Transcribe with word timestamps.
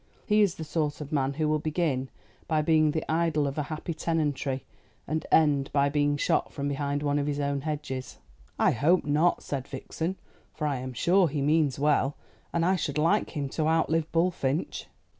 He 0.25 0.41
is 0.41 0.55
the 0.55 0.63
sort 0.63 0.99
of 0.99 1.11
man 1.11 1.33
who 1.33 1.47
will 1.47 1.59
begin 1.59 2.09
by 2.47 2.63
being 2.63 2.89
the 2.89 3.05
idol 3.07 3.45
of 3.45 3.59
a 3.59 3.69
happy 3.69 3.93
tenantry, 3.93 4.65
and 5.05 5.27
end 5.31 5.71
by 5.73 5.89
being 5.89 6.17
shot 6.17 6.51
from 6.51 6.67
behind 6.67 7.03
one 7.03 7.19
of 7.19 7.27
his 7.27 7.39
own 7.39 7.61
hedges." 7.61 8.17
"I 8.57 8.71
hope 8.71 9.05
not," 9.05 9.43
said 9.43 9.67
Vixen, 9.67 10.15
"for 10.55 10.65
I 10.65 10.77
am 10.77 10.93
sure 10.93 11.27
he 11.27 11.43
means 11.43 11.77
well. 11.77 12.15
And 12.51 12.65
I 12.65 12.77
should 12.77 12.97
like 12.97 13.37
him 13.37 13.47
to 13.49 13.67
outlive 13.67 14.11
Bullfinch." 14.11 14.87